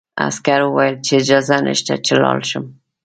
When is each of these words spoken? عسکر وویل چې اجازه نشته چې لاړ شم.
عسکر 0.27 0.59
وویل 0.63 0.95
چې 1.05 1.11
اجازه 1.21 1.57
نشته 1.67 1.93
چې 2.05 2.13
لاړ 2.21 2.39
شم. 2.49 2.65